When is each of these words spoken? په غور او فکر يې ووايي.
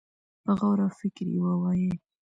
په 0.43 0.51
غور 0.59 0.77
او 0.85 0.91
فکر 0.99 1.25
يې 1.33 1.39
ووايي. 1.43 1.91